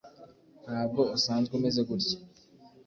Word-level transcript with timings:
Ntabwo 0.65 1.01
usanzwe 1.17 1.51
umeze 1.55 1.81
gutya. 1.89 2.15